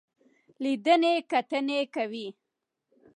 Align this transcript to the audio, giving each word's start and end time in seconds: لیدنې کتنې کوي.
لیدنې 0.63 1.13
کتنې 1.31 1.79
کوي. 1.93 2.27